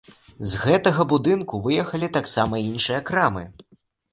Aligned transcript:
З 0.51 0.61
гэтага 0.61 1.03
будынку 1.11 1.59
выехалі 1.67 2.11
таксама 2.17 2.63
іншыя 2.71 3.05
крамы. 3.11 3.45